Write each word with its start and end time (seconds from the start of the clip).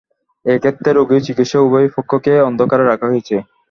এ 0.45 0.55
ক্ষেত্রে 0.61 0.89
রোগী 0.91 1.15
ও 1.17 1.25
চিকিৎসক 1.27 1.61
উভয় 1.67 1.87
পক্ষকেই 1.95 2.45
অন্ধকারে 2.47 2.83
রাখা 2.85 3.07
হয়েছে। 3.11 3.35